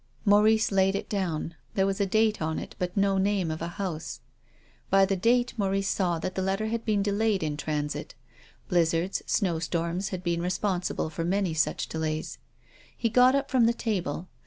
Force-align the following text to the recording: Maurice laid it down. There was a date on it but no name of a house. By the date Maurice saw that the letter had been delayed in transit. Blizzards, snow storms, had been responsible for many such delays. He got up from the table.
Maurice 0.25 0.71
laid 0.71 0.95
it 0.95 1.07
down. 1.09 1.53
There 1.75 1.85
was 1.85 2.01
a 2.01 2.07
date 2.07 2.41
on 2.41 2.57
it 2.57 2.75
but 2.79 2.97
no 2.97 3.19
name 3.19 3.51
of 3.51 3.61
a 3.61 3.67
house. 3.67 4.19
By 4.89 5.05
the 5.05 5.15
date 5.15 5.53
Maurice 5.59 5.89
saw 5.89 6.17
that 6.17 6.33
the 6.33 6.41
letter 6.41 6.65
had 6.69 6.83
been 6.83 7.03
delayed 7.03 7.43
in 7.43 7.55
transit. 7.55 8.15
Blizzards, 8.67 9.21
snow 9.27 9.59
storms, 9.59 10.09
had 10.09 10.23
been 10.23 10.41
responsible 10.41 11.11
for 11.11 11.23
many 11.23 11.53
such 11.53 11.87
delays. 11.87 12.39
He 12.97 13.09
got 13.09 13.35
up 13.35 13.51
from 13.51 13.65
the 13.67 13.73
table. 13.75 14.27